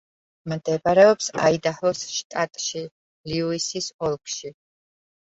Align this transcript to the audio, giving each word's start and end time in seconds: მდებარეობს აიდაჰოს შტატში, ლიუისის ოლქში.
მდებარეობს 0.51 1.27
აიდაჰოს 1.43 2.01
შტატში, 2.19 2.81
ლიუისის 3.33 3.91
ოლქში. 4.09 4.53